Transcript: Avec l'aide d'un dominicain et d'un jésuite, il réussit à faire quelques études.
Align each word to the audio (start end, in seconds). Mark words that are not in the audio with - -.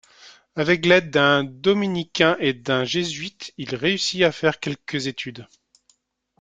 Avec 0.55 0.87
l'aide 0.87 1.11
d'un 1.11 1.43
dominicain 1.43 2.35
et 2.39 2.53
d'un 2.53 2.85
jésuite, 2.85 3.53
il 3.59 3.75
réussit 3.75 4.23
à 4.23 4.31
faire 4.31 4.59
quelques 4.59 5.05
études. 5.05 5.47